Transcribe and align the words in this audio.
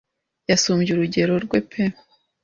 Yasumbye 0.49 0.89
urugero 0.91 1.33
rwe 1.45 1.59
pe 1.69 1.83